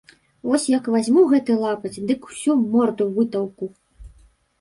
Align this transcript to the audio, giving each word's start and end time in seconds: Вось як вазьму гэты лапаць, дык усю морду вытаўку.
Вось 0.51 0.63
як 0.77 0.87
вазьму 0.93 1.25
гэты 1.33 1.57
лапаць, 1.65 2.01
дык 2.11 2.25
усю 2.31 2.55
морду 2.77 3.07
вытаўку. 3.19 3.69